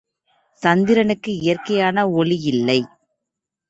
[0.61, 2.79] சந்திரனுக்கு இயற்கையான ஒளி இல்லை.